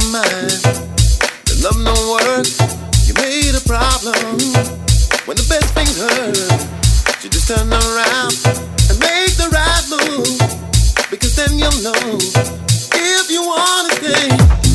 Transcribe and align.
The 0.00 0.08
mind 0.12 0.50
that 1.44 1.60
love 1.60 1.76
no 1.76 1.92
works. 2.08 2.56
You 3.06 3.12
made 3.20 3.54
a 3.54 3.60
problem 3.68 4.16
when 5.26 5.36
the 5.36 5.44
best 5.44 5.74
things 5.74 6.00
hurt. 6.00 6.36
You 7.22 7.28
just 7.28 7.48
turn 7.48 7.68
around 7.68 8.32
and 8.88 8.96
make 8.96 9.36
the 9.36 9.48
right 9.52 9.84
move 9.92 10.40
because 11.10 11.36
then 11.36 11.58
you'll 11.58 11.82
know 11.82 12.16
if 12.96 13.30
you 13.30 13.44
wanna 13.44 13.92
stay. 14.00 14.69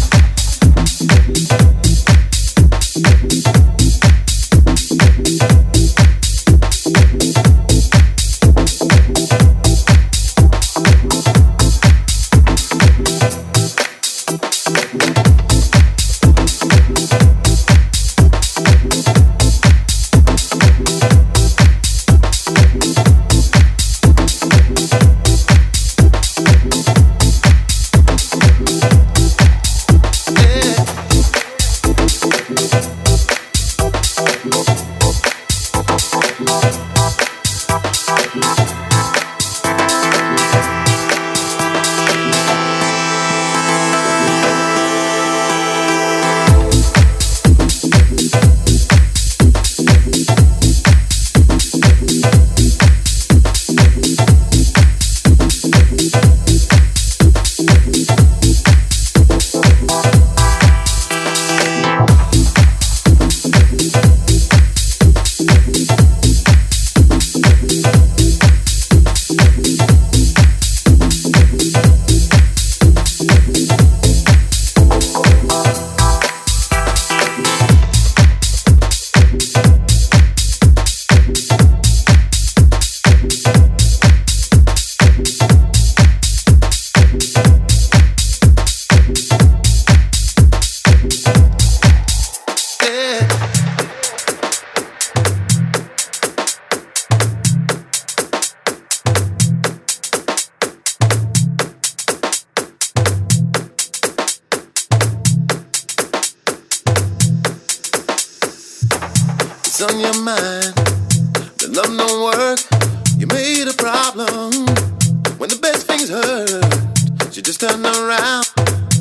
the 115.55 115.61
best 115.61 115.87
things 115.87 116.09
hurt. 116.09 117.35
You 117.35 117.41
just 117.41 117.59
turn 117.59 117.85
around 117.85 118.45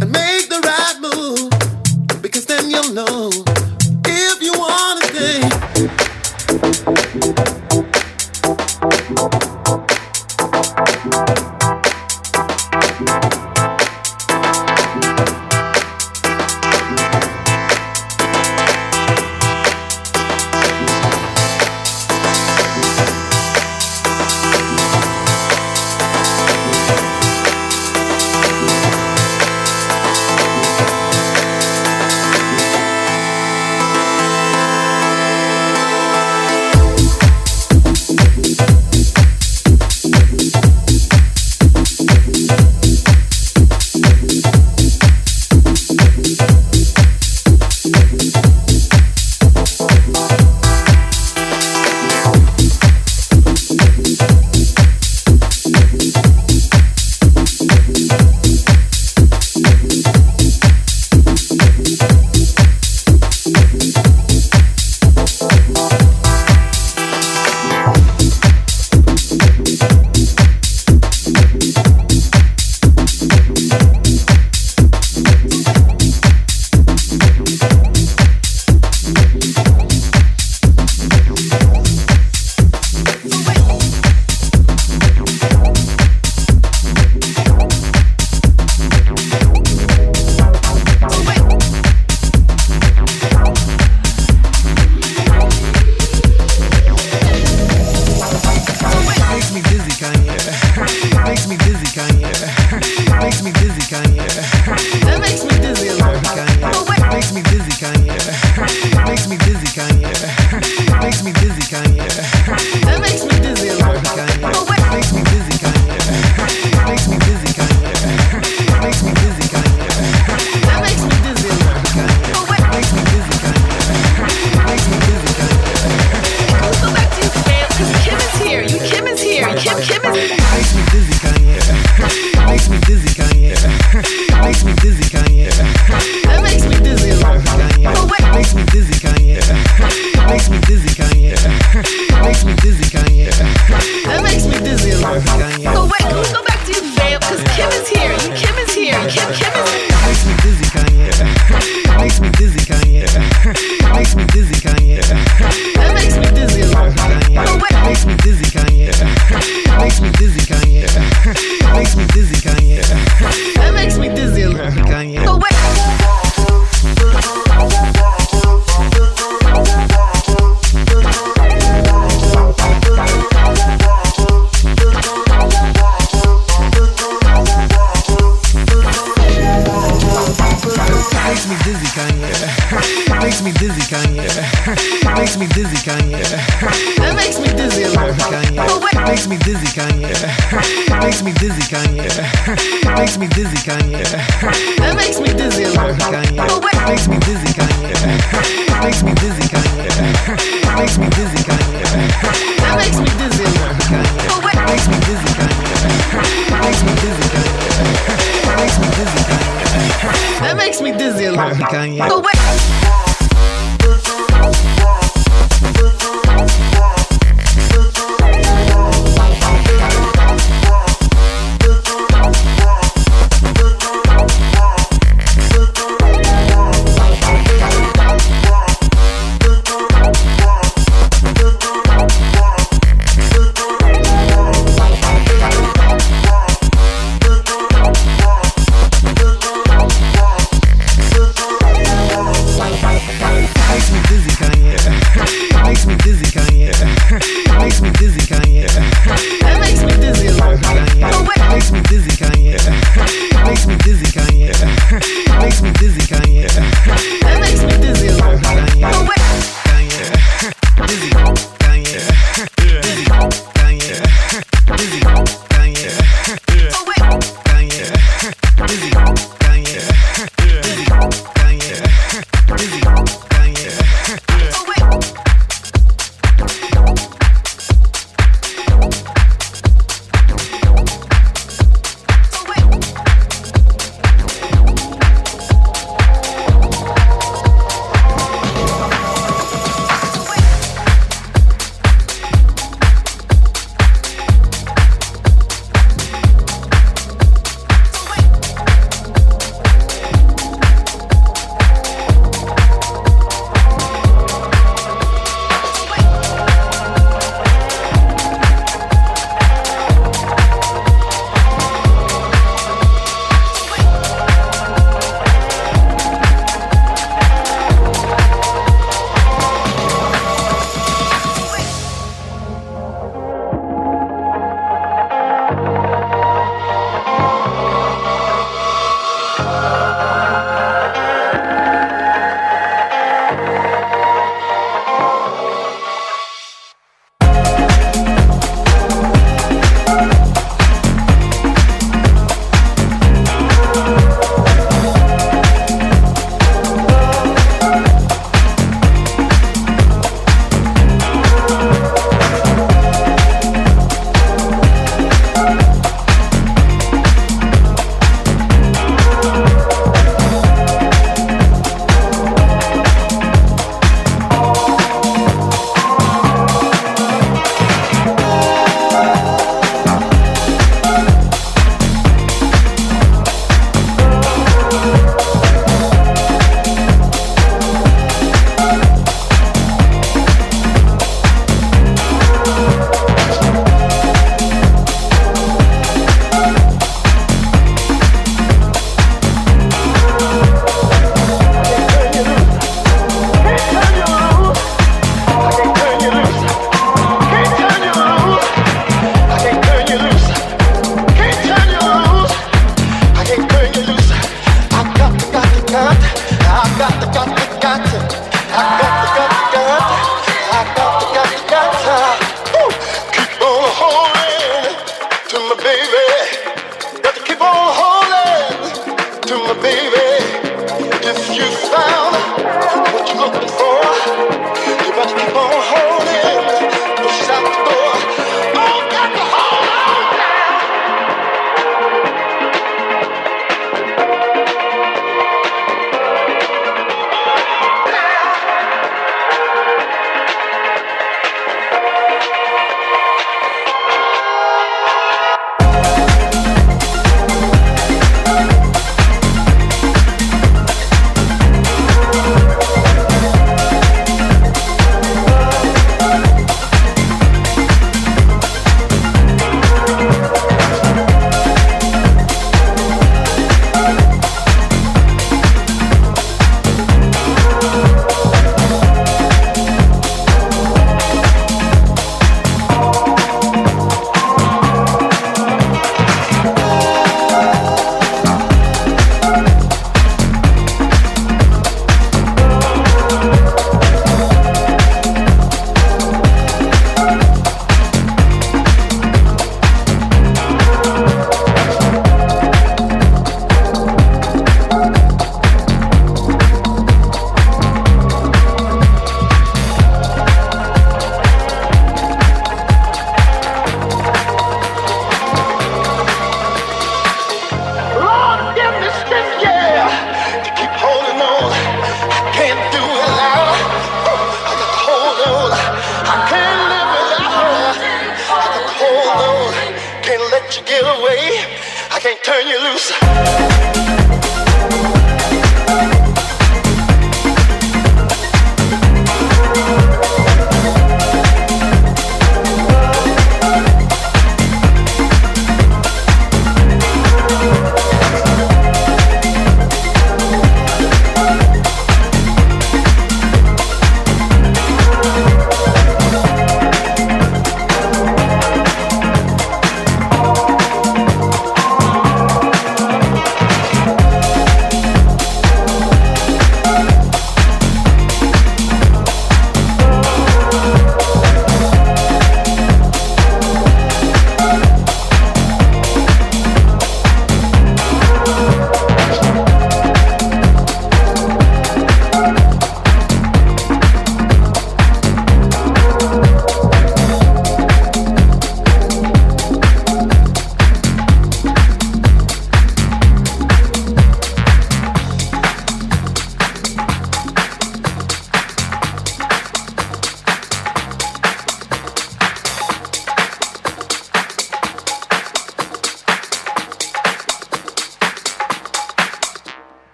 and 0.00 0.10
make 0.10 0.48
the 0.48 0.60
right 0.60 0.96
move. 1.00 2.22
Because 2.22 2.46
then 2.46 2.70
you'll 2.70 2.92
know 2.92 3.30
if 4.06 4.42
you 4.42 4.52
want. 4.52 4.93